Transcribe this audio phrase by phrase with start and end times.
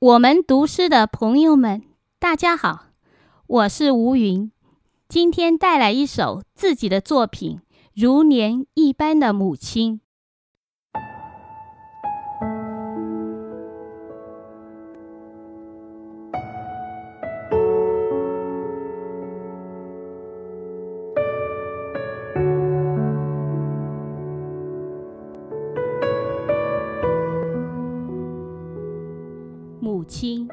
[0.00, 1.82] 我们读诗的朋友们，
[2.18, 2.86] 大家好，
[3.46, 4.50] 我是吴云，
[5.08, 7.58] 今天带来一首自己的作品
[7.94, 10.00] 《如莲一般的母亲》。
[29.84, 30.48] 母亲，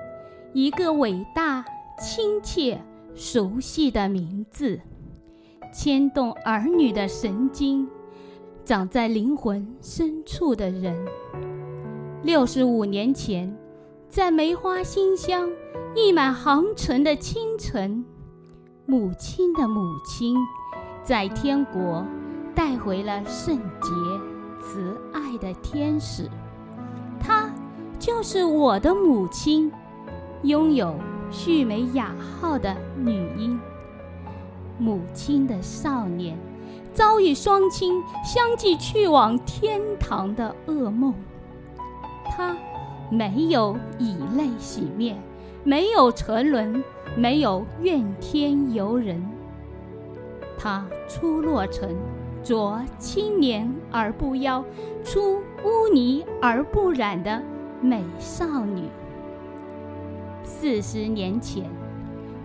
[0.51, 1.63] 一个伟大、
[1.97, 2.83] 亲切、
[3.15, 4.77] 熟悉的名字，
[5.73, 7.87] 牵动儿女的神经，
[8.65, 10.93] 长在灵魂深处的人。
[12.23, 13.57] 六十五年前，
[14.09, 15.49] 在梅花馨香、
[15.95, 18.03] 溢满杭城的清晨，
[18.85, 20.35] 母亲的母亲，
[21.05, 22.05] 在天国
[22.53, 23.89] 带回了圣洁、
[24.59, 26.29] 慈爱的天使。
[28.01, 29.71] 就是我的母亲，
[30.41, 30.95] 拥有
[31.29, 33.59] 旭美雅号的女婴。
[34.79, 36.35] 母亲的少年，
[36.95, 41.13] 遭遇双亲相继去往天堂的噩梦。
[42.25, 42.57] 她
[43.11, 45.21] 没有以泪洗面，
[45.63, 46.83] 没有沉沦，
[47.15, 49.23] 没有怨天尤人。
[50.57, 51.95] 她出落成
[52.41, 54.65] 着青年而不妖，
[55.03, 57.39] 出污泥而不染的。
[57.81, 58.87] 美少女。
[60.43, 61.67] 四十年前，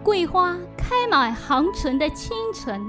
[0.03, 2.81] 桂花开满航城的清晨，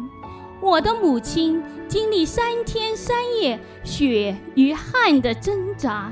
[0.61, 6.11] 我的母亲经历三天三夜血与汗的挣扎，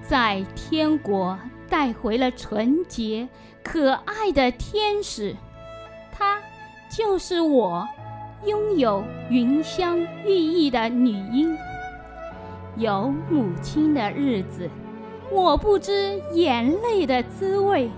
[0.00, 1.36] 在天国
[1.68, 3.28] 带回了纯洁
[3.64, 5.34] 可爱的天使。
[6.12, 6.38] 她
[6.88, 7.88] 就是我，
[8.46, 11.56] 拥有云香玉意的女婴。
[12.76, 14.70] 有母亲的日子。
[15.32, 17.90] 我不知眼泪的滋味，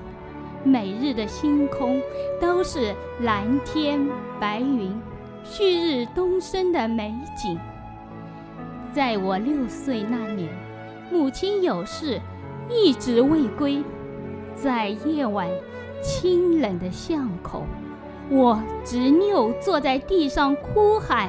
[0.63, 2.01] 每日的星空
[2.41, 4.97] 都是蓝天白云，
[5.43, 7.59] 旭日东升的美景。
[8.93, 10.49] 在我六岁那年，
[11.11, 12.21] 母亲有事，
[12.71, 13.83] 一直未归。
[14.55, 15.49] 在夜晚
[16.01, 17.67] 清冷的巷口，
[18.31, 21.29] 我执拗坐在地上哭喊：“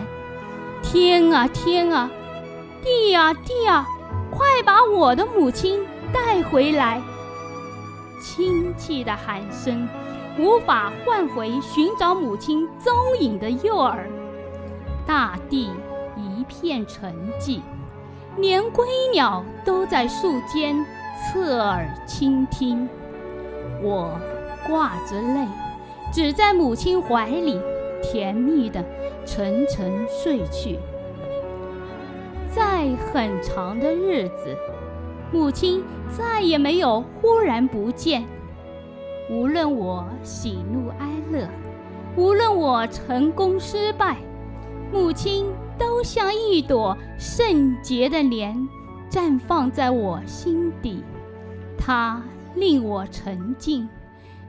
[0.84, 2.12] 天啊天啊，
[2.84, 3.88] 地啊地啊，
[4.30, 5.84] 快把我的母亲！”
[6.16, 7.02] 带回来，
[8.22, 9.86] 亲戚的喊声
[10.40, 14.08] 无法唤回寻找母亲踪影的幼儿。
[15.06, 15.70] 大地
[16.16, 17.60] 一片沉寂，
[18.38, 20.86] 连归鸟都在树间
[21.18, 22.88] 侧耳倾听。
[23.84, 24.18] 我
[24.66, 25.46] 挂着泪，
[26.14, 27.60] 只在母亲怀里
[28.02, 28.82] 甜蜜的
[29.26, 30.80] 沉沉睡去。
[32.50, 34.58] 在很长的日子。
[35.32, 38.24] 母亲再也没有忽然不见。
[39.30, 41.50] 无论我喜怒哀乐，
[42.16, 44.18] 无论我成功失败，
[44.94, 45.48] 母亲
[45.78, 48.56] 都像一朵圣洁的莲，
[49.10, 51.04] 绽放在我心底。
[51.78, 52.22] 它
[52.56, 53.90] 令我沉静，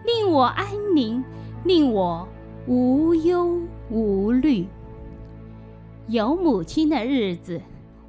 [0.05, 1.25] 令我安宁，
[1.65, 2.29] 令我
[2.67, 3.61] 无忧
[3.91, 4.67] 无虑。
[6.07, 7.61] 有母亲的日子。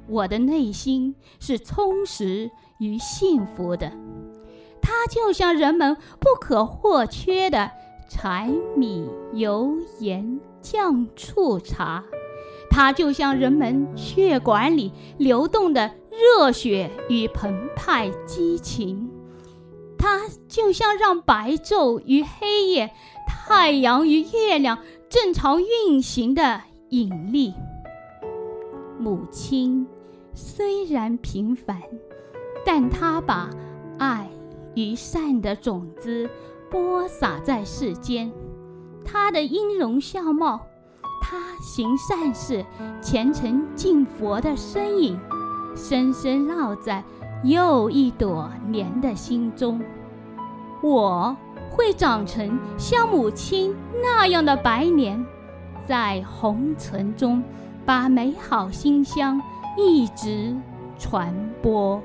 [0.08, 3.92] 我的内心是充实与幸福的，
[4.80, 7.70] 它就像人们不可或缺的
[8.08, 12.02] 柴米油盐酱醋茶，
[12.70, 19.10] 它就像人们血管里流动的热血与澎湃激情，
[19.98, 22.90] 它就像让白昼与黑夜、
[23.26, 24.78] 太阳与月亮
[25.10, 27.52] 正常运行的引力。
[28.98, 29.86] 母亲。
[30.40, 31.82] 虽然平凡，
[32.64, 33.50] 但他把
[33.98, 34.30] 爱
[34.76, 36.30] 与善的种子
[36.70, 38.30] 播撒在世间。
[39.04, 40.60] 他的音容笑貌，
[41.20, 42.64] 他行善事、
[43.02, 45.18] 虔诚敬佛的身影，
[45.74, 47.02] 深深烙在
[47.42, 49.82] 又一朵莲的心中。
[50.80, 51.36] 我
[51.68, 55.26] 会长成像母亲那样的白莲，
[55.84, 57.42] 在红尘中
[57.88, 59.40] 把美好馨香。
[59.78, 60.54] 一直
[60.98, 61.32] 传
[61.62, 62.02] 播。